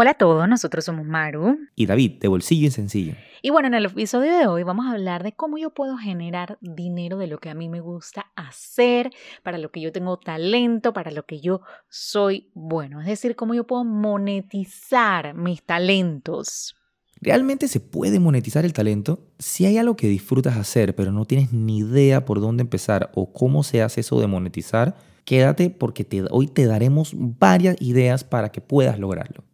Hola 0.00 0.12
a 0.12 0.14
todos, 0.14 0.48
nosotros 0.48 0.84
somos 0.84 1.04
Maru. 1.04 1.58
Y 1.74 1.86
David, 1.86 2.20
de 2.20 2.28
Bolsillo 2.28 2.68
y 2.68 2.70
Sencillo. 2.70 3.14
Y 3.42 3.50
bueno, 3.50 3.66
en 3.66 3.74
el 3.74 3.86
episodio 3.86 4.32
de 4.38 4.46
hoy 4.46 4.62
vamos 4.62 4.86
a 4.86 4.92
hablar 4.92 5.24
de 5.24 5.32
cómo 5.32 5.58
yo 5.58 5.70
puedo 5.70 5.96
generar 5.96 6.56
dinero 6.60 7.18
de 7.18 7.26
lo 7.26 7.38
que 7.40 7.50
a 7.50 7.54
mí 7.54 7.68
me 7.68 7.80
gusta 7.80 8.26
hacer, 8.36 9.10
para 9.42 9.58
lo 9.58 9.72
que 9.72 9.80
yo 9.80 9.90
tengo 9.90 10.16
talento, 10.16 10.92
para 10.92 11.10
lo 11.10 11.26
que 11.26 11.40
yo 11.40 11.62
soy 11.88 12.48
bueno. 12.54 13.00
Es 13.00 13.08
decir, 13.08 13.34
cómo 13.34 13.54
yo 13.54 13.66
puedo 13.66 13.82
monetizar 13.82 15.34
mis 15.34 15.64
talentos. 15.64 16.76
¿Realmente 17.20 17.66
se 17.66 17.80
puede 17.80 18.20
monetizar 18.20 18.64
el 18.64 18.72
talento? 18.72 19.32
Si 19.40 19.66
hay 19.66 19.78
algo 19.78 19.96
que 19.96 20.06
disfrutas 20.06 20.56
hacer, 20.56 20.94
pero 20.94 21.10
no 21.10 21.24
tienes 21.24 21.52
ni 21.52 21.78
idea 21.78 22.24
por 22.24 22.40
dónde 22.40 22.60
empezar 22.60 23.10
o 23.16 23.32
cómo 23.32 23.64
se 23.64 23.82
hace 23.82 24.02
eso 24.02 24.20
de 24.20 24.28
monetizar, 24.28 24.94
quédate 25.24 25.70
porque 25.70 26.06
hoy 26.30 26.46
te 26.46 26.66
daremos 26.66 27.14
varias 27.16 27.82
ideas 27.82 28.22
para 28.22 28.52
que 28.52 28.60
puedas 28.60 29.00
lograrlo. 29.00 29.47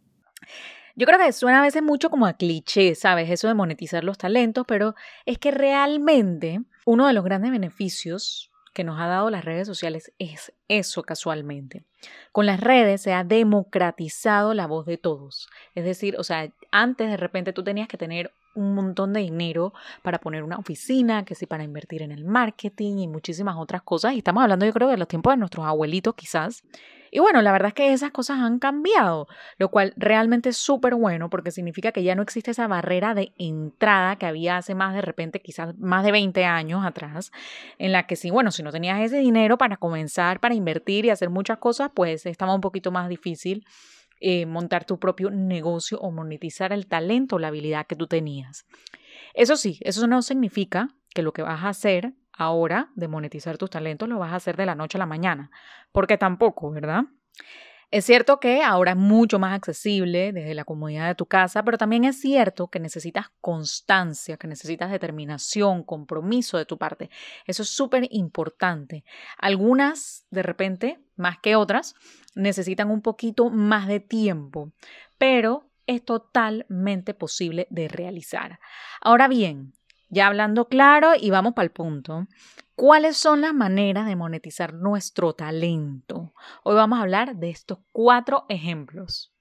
Yo 0.95 1.05
creo 1.05 1.19
que 1.19 1.31
suena 1.33 1.59
a 1.59 1.63
veces 1.63 1.83
mucho 1.83 2.09
como 2.09 2.25
a 2.25 2.33
cliché, 2.33 2.95
¿sabes? 2.95 3.29
Eso 3.29 3.47
de 3.47 3.53
monetizar 3.53 4.03
los 4.03 4.17
talentos, 4.17 4.65
pero 4.67 4.95
es 5.25 5.37
que 5.37 5.51
realmente 5.51 6.61
uno 6.85 7.07
de 7.07 7.13
los 7.13 7.23
grandes 7.23 7.51
beneficios 7.51 8.51
que 8.73 8.83
nos 8.83 8.99
ha 8.99 9.07
dado 9.07 9.29
las 9.29 9.45
redes 9.45 9.67
sociales 9.67 10.11
es 10.19 10.53
eso 10.67 11.03
casualmente. 11.03 11.83
Con 12.31 12.45
las 12.45 12.59
redes 12.59 13.01
se 13.01 13.13
ha 13.13 13.23
democratizado 13.23 14.53
la 14.53 14.67
voz 14.67 14.85
de 14.85 14.97
todos. 14.97 15.47
Es 15.75 15.85
decir, 15.85 16.17
o 16.17 16.23
sea, 16.23 16.51
antes 16.71 17.09
de 17.09 17.17
repente 17.17 17.53
tú 17.53 17.63
tenías 17.63 17.87
que 17.87 17.97
tener 17.97 18.31
un 18.53 18.73
montón 18.73 19.13
de 19.13 19.21
dinero 19.21 19.73
para 20.01 20.19
poner 20.19 20.43
una 20.43 20.57
oficina, 20.57 21.23
que 21.25 21.35
sí, 21.35 21.45
para 21.45 21.63
invertir 21.63 22.01
en 22.01 22.11
el 22.11 22.25
marketing 22.25 22.97
y 22.99 23.07
muchísimas 23.07 23.55
otras 23.57 23.81
cosas. 23.81 24.13
Y 24.13 24.19
estamos 24.19 24.43
hablando, 24.43 24.65
yo 24.65 24.73
creo, 24.73 24.89
de 24.89 24.97
los 24.97 25.07
tiempos 25.07 25.33
de 25.33 25.37
nuestros 25.37 25.65
abuelitos 25.65 26.15
quizás. 26.15 26.63
Y 27.15 27.19
bueno, 27.19 27.41
la 27.41 27.53
verdad 27.53 27.69
es 27.69 27.73
que 27.73 27.93
esas 27.93 28.11
cosas 28.11 28.39
han 28.39 28.59
cambiado, 28.59 29.29
lo 29.57 29.71
cual 29.71 29.93
realmente 29.95 30.49
es 30.49 30.57
súper 30.57 30.95
bueno 30.95 31.29
porque 31.29 31.49
significa 31.49 31.93
que 31.93 32.03
ya 32.03 32.13
no 32.13 32.21
existe 32.21 32.51
esa 32.51 32.67
barrera 32.67 33.13
de 33.13 33.31
entrada 33.37 34.17
que 34.17 34.25
había 34.25 34.57
hace 34.57 34.75
más 34.75 34.93
de 34.93 34.99
repente, 34.99 35.41
quizás 35.41 35.77
más 35.77 36.03
de 36.03 36.11
20 36.11 36.43
años 36.43 36.85
atrás, 36.85 37.31
en 37.77 37.93
la 37.93 38.05
que 38.05 38.17
sí, 38.17 38.31
bueno, 38.31 38.51
si 38.51 38.63
no 38.63 38.71
tenías 38.73 38.99
ese 38.99 39.19
dinero 39.19 39.57
para 39.57 39.77
comenzar, 39.77 40.41
para 40.41 40.55
invertir 40.55 41.05
y 41.05 41.09
hacer 41.09 41.29
muchas 41.29 41.57
cosas, 41.57 41.89
pues 41.95 42.25
estaba 42.25 42.53
un 42.53 42.59
poquito 42.59 42.91
más 42.91 43.07
difícil 43.07 43.63
eh, 44.19 44.45
montar 44.45 44.83
tu 44.83 44.99
propio 44.99 45.29
negocio 45.29 45.97
o 46.01 46.11
monetizar 46.11 46.73
el 46.73 46.85
talento 46.85 47.37
o 47.37 47.39
la 47.39 47.47
habilidad 47.47 47.87
que 47.87 47.95
tú 47.95 48.07
tenías. 48.07 48.65
Eso 49.33 49.55
sí, 49.55 49.79
eso 49.83 50.05
no 50.05 50.21
significa 50.21 50.89
que 51.13 51.21
lo 51.21 51.31
que 51.31 51.43
vas 51.43 51.63
a 51.63 51.69
hacer 51.69 52.11
ahora 52.37 52.91
de 52.95 53.07
monetizar 53.07 53.57
tus 53.57 53.69
talentos 53.69 54.09
lo 54.09 54.19
vas 54.19 54.33
a 54.33 54.37
hacer 54.37 54.57
de 54.57 54.65
la 54.65 54.75
noche 54.75 54.97
a 54.97 54.99
la 54.99 55.05
mañana, 55.05 55.51
porque 55.91 56.17
tampoco, 56.17 56.71
¿verdad? 56.71 57.05
Es 57.91 58.05
cierto 58.05 58.39
que 58.39 58.63
ahora 58.63 58.91
es 58.91 58.97
mucho 58.97 59.39
más 59.39 59.53
accesible 59.53 60.33
desde 60.33 60.55
la 60.55 60.65
comodidad 60.65 61.07
de 61.07 61.15
tu 61.15 61.27
casa, 61.27 61.63
pero 61.63 61.77
también 61.77 62.03
es 62.03 62.19
cierto 62.19 62.67
que 62.67 62.79
necesitas 62.79 63.27
constancia, 63.41 64.37
que 64.37 64.47
necesitas 64.47 64.91
determinación, 64.91 65.83
compromiso 65.83 66.57
de 66.57 66.65
tu 66.65 66.77
parte. 66.77 67.09
Eso 67.45 67.61
es 67.61 67.69
súper 67.69 68.07
importante. 68.09 69.05
Algunas, 69.37 70.25
de 70.31 70.43
repente, 70.43 70.99
más 71.15 71.37
que 71.39 71.55
otras, 71.55 71.95
necesitan 72.33 72.89
un 72.89 73.01
poquito 73.01 73.49
más 73.49 73.87
de 73.87 73.99
tiempo, 73.99 74.73
pero 75.17 75.69
es 75.87 76.03
totalmente 76.03 77.13
posible 77.13 77.67
de 77.69 77.87
realizar. 77.87 78.59
Ahora 78.99 79.27
bien, 79.27 79.73
ya 80.15 80.27
hablando 80.27 80.69
claro 80.69 81.09
y 81.19 81.29
vamos 81.29 81.53
para 81.53 81.65
el 81.65 81.71
punto. 81.71 82.25
¿Cuáles 82.73 83.17
son 83.17 83.41
las 83.41 83.53
maneras 83.53 84.07
de 84.07 84.15
monetizar 84.15 84.73
nuestro 84.73 85.33
talento? 85.33 86.33
Hoy 86.63 86.75
vamos 86.75 86.97
a 86.97 87.01
hablar 87.01 87.35
de 87.35 87.49
estos 87.49 87.79
cuatro 87.91 88.45
ejemplos. 88.47 89.33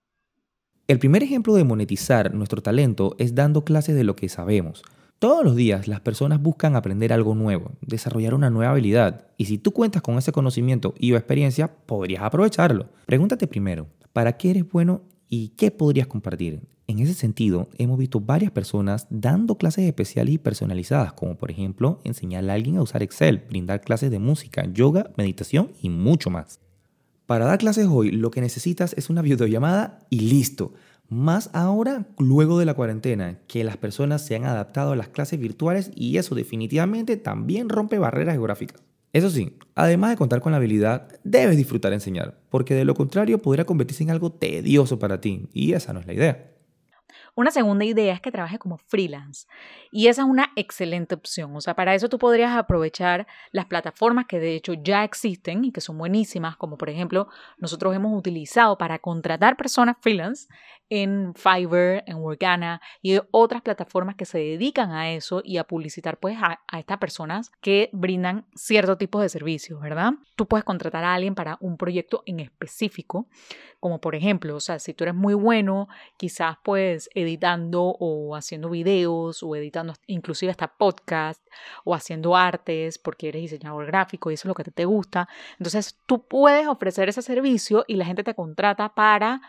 El 0.88 0.98
primer 0.98 1.22
ejemplo 1.22 1.54
de 1.54 1.64
monetizar 1.64 2.34
nuestro 2.34 2.60
talento 2.60 3.14
es 3.18 3.34
dando 3.34 3.64
clases 3.64 3.94
de 3.94 4.04
lo 4.04 4.16
que 4.16 4.28
sabemos. 4.28 4.82
Todos 5.20 5.44
los 5.44 5.54
días 5.54 5.86
las 5.86 6.00
personas 6.00 6.42
buscan 6.42 6.74
aprender 6.74 7.12
algo 7.12 7.36
nuevo, 7.36 7.70
desarrollar 7.80 8.34
una 8.34 8.50
nueva 8.50 8.72
habilidad, 8.72 9.28
y 9.36 9.46
si 9.46 9.58
tú 9.58 9.72
cuentas 9.72 10.02
con 10.02 10.18
ese 10.18 10.32
conocimiento 10.32 10.92
y 10.98 11.12
o 11.12 11.16
experiencia, 11.16 11.72
podrías 11.86 12.22
aprovecharlo. 12.22 12.90
Pregúntate 13.06 13.46
primero, 13.46 13.86
¿para 14.12 14.36
qué 14.36 14.50
eres 14.50 14.68
bueno 14.68 15.02
y 15.34 15.48
qué 15.56 15.72
podrías 15.72 16.06
compartir? 16.06 16.60
En 16.86 17.00
ese 17.00 17.12
sentido, 17.12 17.68
hemos 17.76 17.98
visto 17.98 18.20
varias 18.20 18.52
personas 18.52 19.08
dando 19.10 19.58
clases 19.58 19.84
especiales 19.84 20.34
y 20.34 20.38
personalizadas, 20.38 21.12
como 21.12 21.36
por 21.36 21.50
ejemplo 21.50 21.98
enseñarle 22.04 22.52
a 22.52 22.54
alguien 22.54 22.76
a 22.76 22.82
usar 22.82 23.02
Excel, 23.02 23.42
brindar 23.48 23.80
clases 23.80 24.12
de 24.12 24.20
música, 24.20 24.64
yoga, 24.72 25.10
meditación 25.16 25.72
y 25.82 25.88
mucho 25.88 26.30
más. 26.30 26.60
Para 27.26 27.46
dar 27.46 27.58
clases 27.58 27.88
hoy, 27.90 28.12
lo 28.12 28.30
que 28.30 28.42
necesitas 28.42 28.94
es 28.96 29.10
una 29.10 29.22
videollamada 29.22 30.06
y 30.08 30.20
listo. 30.20 30.72
Más 31.08 31.50
ahora, 31.52 32.06
luego 32.16 32.60
de 32.60 32.66
la 32.66 32.74
cuarentena, 32.74 33.40
que 33.48 33.64
las 33.64 33.76
personas 33.76 34.24
se 34.24 34.36
han 34.36 34.44
adaptado 34.44 34.92
a 34.92 34.96
las 34.96 35.08
clases 35.08 35.40
virtuales 35.40 35.90
y 35.96 36.18
eso 36.18 36.36
definitivamente 36.36 37.16
también 37.16 37.70
rompe 37.70 37.98
barreras 37.98 38.34
geográficas. 38.34 38.83
Eso 39.14 39.30
sí, 39.30 39.56
además 39.76 40.10
de 40.10 40.16
contar 40.16 40.41
con 40.41 40.50
la 40.50 40.58
habilidad, 40.58 41.08
debes 41.22 41.56
disfrutar 41.56 41.92
enseñar, 41.92 42.41
porque 42.50 42.75
de 42.75 42.84
lo 42.84 42.94
contrario 42.94 43.38
podría 43.38 43.64
convertirse 43.64 44.02
en 44.02 44.10
algo 44.10 44.32
tedioso 44.32 44.98
para 44.98 45.20
ti, 45.20 45.48
y 45.52 45.72
esa 45.72 45.92
no 45.92 46.00
es 46.00 46.06
la 46.06 46.14
idea. 46.14 46.53
Una 47.34 47.50
segunda 47.50 47.84
idea 47.84 48.14
es 48.14 48.20
que 48.20 48.30
trabajes 48.30 48.58
como 48.58 48.78
freelance 48.78 49.47
y 49.91 50.08
esa 50.08 50.22
es 50.22 50.28
una 50.28 50.52
excelente 50.56 51.14
opción. 51.14 51.54
O 51.56 51.60
sea, 51.60 51.75
para 51.75 51.94
eso 51.94 52.08
tú 52.08 52.19
podrías 52.19 52.56
aprovechar 52.56 53.26
las 53.52 53.66
plataformas 53.66 54.26
que 54.26 54.38
de 54.38 54.54
hecho 54.54 54.75
ya 54.75 55.04
existen 55.04 55.64
y 55.64 55.72
que 55.72 55.80
son 55.80 55.98
buenísimas, 55.98 56.56
como 56.56 56.76
por 56.78 56.91
ejemplo 56.91 57.28
nosotros 57.58 57.94
hemos 57.94 58.16
utilizado 58.16 58.78
para 58.78 58.98
contratar 58.98 59.56
personas 59.56 59.97
freelance 60.00 60.47
en 60.91 61.34
Fiverr, 61.34 62.04
en 62.06 62.16
Workana 62.19 62.80
y 63.02 63.19
otras 63.31 63.62
plataformas 63.62 64.16
que 64.16 64.26
se 64.26 64.38
dedican 64.38 64.92
a 64.92 65.12
eso 65.12 65.41
y 65.44 65.56
a 65.56 65.64
publicitar 65.64 66.19
pues 66.19 66.36
a, 66.41 66.60
a 66.69 66.78
estas 66.78 66.98
personas 66.98 67.50
que 67.60 67.91
brindan 67.92 68.46
cierto 68.54 68.96
tipo 68.96 69.20
de 69.20 69.28
servicios, 69.28 69.81
¿verdad? 69.81 70.12
Tú 70.36 70.46
puedes 70.46 70.64
contratar 70.64 71.04
a 71.04 71.14
alguien 71.14 71.34
para 71.34 71.56
un 71.60 71.76
proyecto 71.76 72.22
en 72.26 72.41
específico, 72.41 73.28
como 73.81 74.00
por 74.00 74.14
ejemplo, 74.14 74.56
o 74.56 74.60
sea, 74.60 74.78
si 74.78 74.94
tú 74.94 75.04
eres 75.04 75.14
muy 75.14 75.34
bueno, 75.34 75.88
quizás 76.16 76.56
pues 76.62 77.03
editando 77.15 77.97
o 77.98 78.37
haciendo 78.37 78.70
videos 78.70 79.42
o 79.42 79.56
editando 79.56 79.94
inclusive 80.06 80.50
hasta 80.50 80.69
podcast 80.69 81.44
o 81.84 81.94
haciendo 81.94 82.37
artes 82.37 82.98
porque 82.98 83.28
eres 83.28 83.42
diseñador 83.42 83.87
gráfico 83.87 84.31
y 84.31 84.34
eso 84.34 84.47
es 84.47 84.48
lo 84.48 84.54
que 84.54 84.65
te 84.65 84.84
gusta. 84.84 85.28
Entonces 85.59 85.98
tú 86.06 86.26
puedes 86.26 86.66
ofrecer 86.66 87.09
ese 87.09 87.22
servicio 87.22 87.84
y 87.87 87.97
la 87.97 88.04
gente 88.04 88.25
te 88.25 88.34
contrata 88.34 88.94
para 88.94 89.41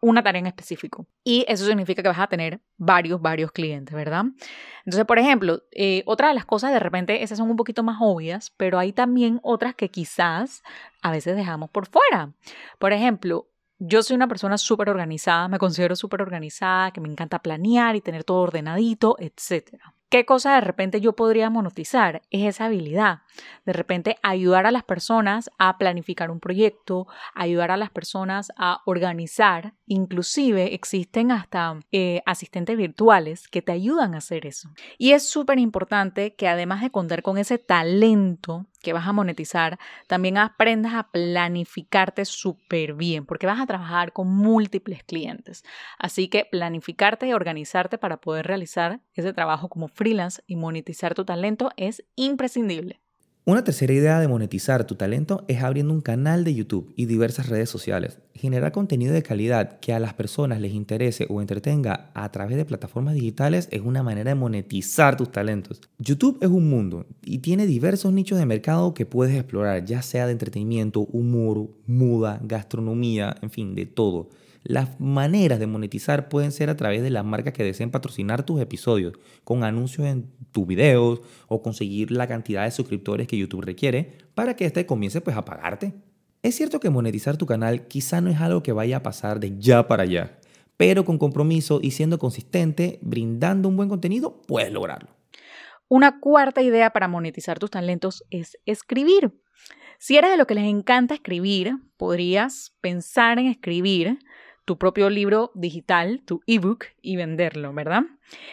una 0.00 0.22
tarea 0.22 0.40
en 0.40 0.46
específico. 0.46 1.06
Y 1.24 1.44
eso 1.46 1.66
significa 1.66 2.02
que 2.02 2.08
vas 2.08 2.18
a 2.18 2.26
tener 2.26 2.60
varios, 2.78 3.20
varios 3.20 3.52
clientes, 3.52 3.94
¿verdad? 3.94 4.24
Entonces, 4.84 5.04
por 5.04 5.18
ejemplo, 5.18 5.62
eh, 5.72 6.02
otra 6.06 6.28
de 6.28 6.34
las 6.34 6.46
cosas, 6.46 6.72
de 6.72 6.80
repente, 6.80 7.22
esas 7.22 7.38
son 7.38 7.50
un 7.50 7.56
poquito 7.56 7.82
más 7.82 7.98
obvias, 8.00 8.50
pero 8.56 8.78
hay 8.78 8.92
también 8.92 9.40
otras 9.42 9.74
que 9.74 9.90
quizás 9.90 10.62
a 11.02 11.10
veces 11.10 11.36
dejamos 11.36 11.70
por 11.70 11.86
fuera. 11.86 12.32
Por 12.78 12.92
ejemplo, 12.92 13.49
yo 13.80 14.02
soy 14.02 14.14
una 14.14 14.28
persona 14.28 14.58
súper 14.58 14.90
organizada, 14.90 15.48
me 15.48 15.58
considero 15.58 15.96
súper 15.96 16.20
organizada, 16.20 16.90
que 16.92 17.00
me 17.00 17.08
encanta 17.08 17.40
planear 17.40 17.96
y 17.96 18.02
tener 18.02 18.24
todo 18.24 18.42
ordenadito, 18.42 19.16
etc. 19.18 19.80
¿Qué 20.10 20.26
cosa 20.26 20.56
de 20.56 20.60
repente 20.60 21.00
yo 21.00 21.14
podría 21.14 21.50
monetizar? 21.50 22.22
Es 22.30 22.44
esa 22.44 22.66
habilidad. 22.66 23.20
De 23.64 23.72
repente 23.72 24.16
ayudar 24.24 24.66
a 24.66 24.72
las 24.72 24.82
personas 24.82 25.50
a 25.56 25.78
planificar 25.78 26.32
un 26.32 26.40
proyecto, 26.40 27.06
ayudar 27.32 27.70
a 27.70 27.76
las 27.76 27.90
personas 27.90 28.52
a 28.56 28.82
organizar. 28.86 29.74
Inclusive 29.86 30.74
existen 30.74 31.30
hasta 31.30 31.78
eh, 31.92 32.22
asistentes 32.26 32.76
virtuales 32.76 33.46
que 33.46 33.62
te 33.62 33.70
ayudan 33.70 34.14
a 34.14 34.18
hacer 34.18 34.46
eso. 34.46 34.68
Y 34.98 35.12
es 35.12 35.28
súper 35.28 35.60
importante 35.60 36.34
que 36.34 36.48
además 36.48 36.82
de 36.82 36.90
contar 36.90 37.22
con 37.22 37.38
ese 37.38 37.58
talento 37.58 38.66
que 38.80 38.92
vas 38.92 39.06
a 39.06 39.12
monetizar, 39.12 39.78
también 40.06 40.38
aprendas 40.38 40.94
a 40.94 41.10
planificarte 41.10 42.24
súper 42.24 42.94
bien, 42.94 43.26
porque 43.26 43.46
vas 43.46 43.60
a 43.60 43.66
trabajar 43.66 44.12
con 44.12 44.28
múltiples 44.28 45.04
clientes. 45.04 45.64
Así 45.98 46.28
que 46.28 46.44
planificarte 46.44 47.26
y 47.28 47.32
organizarte 47.32 47.98
para 47.98 48.20
poder 48.20 48.46
realizar 48.46 49.00
ese 49.14 49.32
trabajo 49.32 49.68
como 49.68 49.88
freelance 49.88 50.42
y 50.46 50.56
monetizar 50.56 51.14
tu 51.14 51.24
talento 51.24 51.70
es 51.76 52.04
imprescindible. 52.16 53.00
Una 53.50 53.64
tercera 53.64 53.92
idea 53.92 54.20
de 54.20 54.28
monetizar 54.28 54.86
tu 54.86 54.94
talento 54.94 55.44
es 55.48 55.60
abriendo 55.60 55.92
un 55.92 56.02
canal 56.02 56.44
de 56.44 56.54
YouTube 56.54 56.92
y 56.94 57.06
diversas 57.06 57.48
redes 57.48 57.68
sociales. 57.68 58.20
Generar 58.32 58.70
contenido 58.70 59.12
de 59.12 59.24
calidad 59.24 59.80
que 59.80 59.92
a 59.92 59.98
las 59.98 60.14
personas 60.14 60.60
les 60.60 60.72
interese 60.72 61.26
o 61.28 61.40
entretenga 61.40 62.12
a 62.14 62.30
través 62.30 62.56
de 62.56 62.64
plataformas 62.64 63.14
digitales 63.14 63.66
es 63.72 63.80
una 63.80 64.04
manera 64.04 64.30
de 64.30 64.34
monetizar 64.36 65.16
tus 65.16 65.32
talentos. 65.32 65.80
YouTube 65.98 66.38
es 66.40 66.48
un 66.48 66.70
mundo 66.70 67.06
y 67.24 67.38
tiene 67.38 67.66
diversos 67.66 68.12
nichos 68.12 68.38
de 68.38 68.46
mercado 68.46 68.94
que 68.94 69.04
puedes 69.04 69.34
explorar, 69.34 69.84
ya 69.84 70.00
sea 70.00 70.26
de 70.26 70.32
entretenimiento, 70.32 71.00
humor, 71.00 71.70
muda, 71.88 72.38
gastronomía, 72.44 73.34
en 73.42 73.50
fin, 73.50 73.74
de 73.74 73.84
todo. 73.84 74.28
Las 74.62 75.00
maneras 75.00 75.58
de 75.58 75.66
monetizar 75.66 76.28
pueden 76.28 76.52
ser 76.52 76.68
a 76.68 76.76
través 76.76 77.02
de 77.02 77.10
las 77.10 77.24
marcas 77.24 77.54
que 77.54 77.64
deseen 77.64 77.90
patrocinar 77.90 78.44
tus 78.44 78.60
episodios, 78.60 79.14
con 79.42 79.64
anuncios 79.64 80.06
en 80.06 80.30
tus 80.52 80.66
videos 80.66 81.22
o 81.48 81.62
conseguir 81.62 82.10
la 82.10 82.26
cantidad 82.26 82.64
de 82.64 82.70
suscriptores 82.70 83.26
que 83.26 83.38
YouTube 83.38 83.62
requiere 83.62 84.18
para 84.34 84.56
que 84.56 84.66
éste 84.66 84.84
comience 84.84 85.20
pues 85.22 85.36
a 85.36 85.44
pagarte. 85.44 85.94
Es 86.42 86.56
cierto 86.56 86.80
que 86.80 86.90
monetizar 86.90 87.36
tu 87.36 87.46
canal 87.46 87.86
quizá 87.86 88.20
no 88.20 88.30
es 88.30 88.40
algo 88.40 88.62
que 88.62 88.72
vaya 88.72 88.98
a 88.98 89.02
pasar 89.02 89.40
de 89.40 89.58
ya 89.58 89.86
para 89.88 90.02
allá, 90.02 90.38
pero 90.76 91.04
con 91.04 91.18
compromiso 91.18 91.80
y 91.82 91.92
siendo 91.92 92.18
consistente, 92.18 92.98
brindando 93.02 93.68
un 93.68 93.76
buen 93.76 93.88
contenido, 93.88 94.42
puedes 94.46 94.72
lograrlo. 94.72 95.10
Una 95.88 96.20
cuarta 96.20 96.62
idea 96.62 96.90
para 96.90 97.08
monetizar 97.08 97.58
tus 97.58 97.70
talentos 97.70 98.24
es 98.30 98.58
escribir. 98.64 99.32
Si 99.98 100.16
eres 100.16 100.30
de 100.30 100.38
lo 100.38 100.46
que 100.46 100.54
les 100.54 100.64
encanta 100.64 101.14
escribir, 101.14 101.76
podrías 101.98 102.74
pensar 102.80 103.38
en 103.38 103.46
escribir 103.46 104.18
tu 104.70 104.78
propio 104.78 105.10
libro 105.10 105.50
digital, 105.56 106.22
tu 106.24 106.42
ebook, 106.46 106.84
y 107.02 107.16
venderlo, 107.16 107.72
¿verdad? 107.74 108.02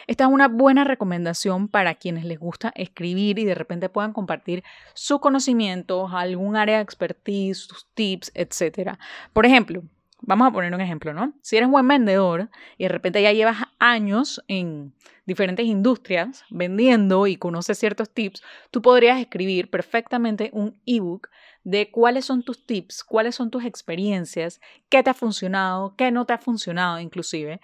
Esta 0.08 0.24
es 0.24 0.30
una 0.30 0.48
buena 0.48 0.82
recomendación 0.82 1.68
para 1.68 1.94
quienes 1.94 2.24
les 2.24 2.40
gusta 2.40 2.72
escribir 2.74 3.38
y 3.38 3.44
de 3.44 3.54
repente 3.54 3.88
puedan 3.88 4.12
compartir 4.12 4.64
sus 4.94 5.20
conocimientos, 5.20 6.10
algún 6.12 6.56
área 6.56 6.78
de 6.78 6.82
expertise, 6.82 7.58
sus 7.58 7.86
tips, 7.94 8.32
etc. 8.34 8.98
Por 9.32 9.46
ejemplo, 9.46 9.84
Vamos 10.20 10.48
a 10.48 10.50
poner 10.50 10.74
un 10.74 10.80
ejemplo, 10.80 11.14
¿no? 11.14 11.32
Si 11.42 11.56
eres 11.56 11.68
buen 11.68 11.86
vendedor 11.86 12.50
y 12.76 12.84
de 12.84 12.88
repente 12.88 13.22
ya 13.22 13.32
llevas 13.32 13.58
años 13.78 14.42
en 14.48 14.92
diferentes 15.26 15.66
industrias 15.66 16.44
vendiendo 16.50 17.26
y 17.26 17.36
conoces 17.36 17.78
ciertos 17.78 18.10
tips, 18.10 18.42
tú 18.70 18.82
podrías 18.82 19.20
escribir 19.20 19.70
perfectamente 19.70 20.50
un 20.52 20.80
ebook 20.86 21.28
de 21.64 21.90
cuáles 21.90 22.24
son 22.24 22.42
tus 22.42 22.64
tips, 22.66 23.04
cuáles 23.04 23.34
son 23.34 23.50
tus 23.50 23.64
experiencias, 23.64 24.60
qué 24.88 25.02
te 25.02 25.10
ha 25.10 25.14
funcionado, 25.14 25.94
qué 25.96 26.10
no 26.10 26.24
te 26.24 26.32
ha 26.32 26.38
funcionado 26.38 26.98
inclusive. 26.98 27.60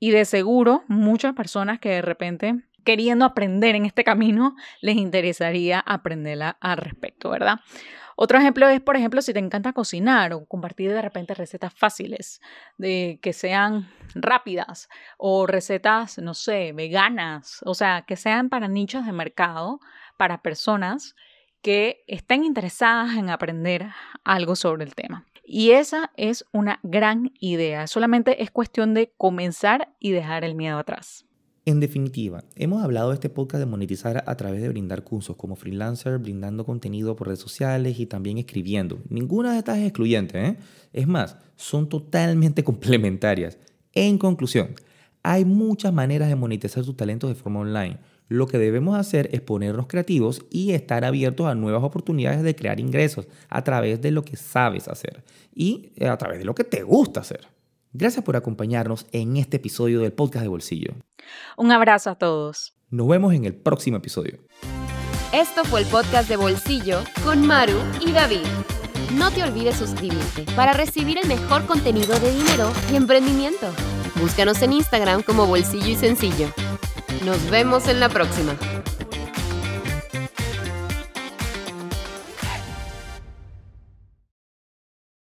Y 0.00 0.10
de 0.10 0.24
seguro 0.24 0.82
muchas 0.88 1.34
personas 1.34 1.78
que 1.78 1.90
de 1.90 2.02
repente 2.02 2.64
queriendo 2.84 3.24
aprender 3.24 3.74
en 3.74 3.86
este 3.86 4.04
camino 4.04 4.56
les 4.80 4.96
interesaría 4.96 5.80
aprender 5.80 6.38
al 6.60 6.76
respecto, 6.76 7.30
¿verdad? 7.30 7.60
Otro 8.16 8.38
ejemplo 8.38 8.68
es, 8.68 8.80
por 8.80 8.96
ejemplo, 8.96 9.22
si 9.22 9.32
te 9.32 9.38
encanta 9.38 9.72
cocinar 9.72 10.32
o 10.32 10.44
compartir 10.46 10.92
de 10.92 11.02
repente 11.02 11.34
recetas 11.34 11.74
fáciles, 11.74 12.40
de 12.78 13.18
que 13.22 13.32
sean 13.32 13.90
rápidas 14.14 14.88
o 15.18 15.46
recetas, 15.46 16.18
no 16.18 16.34
sé, 16.34 16.72
veganas, 16.72 17.60
o 17.64 17.74
sea, 17.74 18.04
que 18.06 18.16
sean 18.16 18.48
para 18.48 18.68
nichos 18.68 19.06
de 19.06 19.12
mercado, 19.12 19.80
para 20.16 20.42
personas 20.42 21.16
que 21.62 22.04
estén 22.06 22.44
interesadas 22.44 23.16
en 23.16 23.30
aprender 23.30 23.88
algo 24.22 24.54
sobre 24.54 24.84
el 24.84 24.94
tema. 24.94 25.24
Y 25.46 25.72
esa 25.72 26.10
es 26.16 26.46
una 26.52 26.80
gran 26.82 27.32
idea, 27.38 27.86
solamente 27.86 28.42
es 28.42 28.50
cuestión 28.50 28.94
de 28.94 29.12
comenzar 29.16 29.94
y 29.98 30.12
dejar 30.12 30.44
el 30.44 30.54
miedo 30.54 30.78
atrás. 30.78 31.26
En 31.66 31.80
definitiva, 31.80 32.44
hemos 32.56 32.84
hablado 32.84 33.08
de 33.08 33.14
este 33.14 33.30
podcast 33.30 33.60
de 33.60 33.64
monetizar 33.64 34.22
a 34.26 34.36
través 34.36 34.60
de 34.60 34.68
brindar 34.68 35.02
cursos 35.02 35.34
como 35.36 35.56
freelancer, 35.56 36.18
brindando 36.18 36.66
contenido 36.66 37.16
por 37.16 37.28
redes 37.28 37.40
sociales 37.40 37.98
y 37.98 38.04
también 38.04 38.36
escribiendo. 38.36 38.98
Ninguna 39.08 39.52
de 39.52 39.58
estas 39.60 39.78
es 39.78 39.84
excluyente, 39.84 40.44
¿eh? 40.44 40.56
Es 40.92 41.08
más, 41.08 41.38
son 41.56 41.88
totalmente 41.88 42.62
complementarias. 42.64 43.56
En 43.94 44.18
conclusión, 44.18 44.74
hay 45.22 45.46
muchas 45.46 45.90
maneras 45.94 46.28
de 46.28 46.36
monetizar 46.36 46.84
tu 46.84 46.92
talento 46.92 47.28
de 47.28 47.34
forma 47.34 47.60
online. 47.60 47.96
Lo 48.28 48.46
que 48.46 48.58
debemos 48.58 48.98
hacer 48.98 49.30
es 49.32 49.40
ponernos 49.40 49.86
creativos 49.86 50.44
y 50.50 50.72
estar 50.72 51.02
abiertos 51.02 51.46
a 51.46 51.54
nuevas 51.54 51.82
oportunidades 51.82 52.42
de 52.42 52.54
crear 52.54 52.78
ingresos 52.78 53.26
a 53.48 53.64
través 53.64 54.02
de 54.02 54.10
lo 54.10 54.22
que 54.22 54.36
sabes 54.36 54.86
hacer 54.86 55.24
y 55.54 55.92
a 55.98 56.18
través 56.18 56.40
de 56.40 56.44
lo 56.44 56.54
que 56.54 56.64
te 56.64 56.82
gusta 56.82 57.20
hacer. 57.20 57.54
Gracias 57.96 58.24
por 58.24 58.34
acompañarnos 58.34 59.06
en 59.12 59.36
este 59.36 59.58
episodio 59.58 60.00
del 60.00 60.12
podcast 60.12 60.42
de 60.42 60.48
Bolsillo. 60.48 60.94
Un 61.56 61.70
abrazo 61.70 62.10
a 62.10 62.16
todos. 62.16 62.74
Nos 62.90 63.06
vemos 63.06 63.32
en 63.34 63.44
el 63.44 63.54
próximo 63.54 63.98
episodio. 63.98 64.40
Esto 65.32 65.64
fue 65.64 65.82
el 65.82 65.86
podcast 65.86 66.28
de 66.28 66.36
Bolsillo 66.36 67.04
con 67.22 67.46
Maru 67.46 67.78
y 68.04 68.10
David. 68.10 68.42
No 69.12 69.30
te 69.30 69.44
olvides 69.44 69.76
suscribirte 69.76 70.44
para 70.56 70.72
recibir 70.72 71.18
el 71.18 71.28
mejor 71.28 71.66
contenido 71.66 72.18
de 72.18 72.32
dinero 72.32 72.72
y 72.92 72.96
emprendimiento. 72.96 73.68
Búscanos 74.20 74.60
en 74.62 74.72
Instagram 74.72 75.22
como 75.22 75.46
Bolsillo 75.46 75.90
y 75.90 75.94
Sencillo. 75.94 76.48
Nos 77.24 77.48
vemos 77.48 77.86
en 77.86 78.00
la 78.00 78.08
próxima. 78.08 78.56